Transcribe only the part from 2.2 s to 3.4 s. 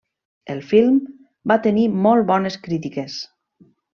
bones crítiques.